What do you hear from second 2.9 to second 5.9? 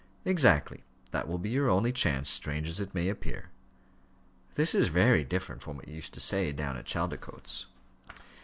may appear." "This is very different from what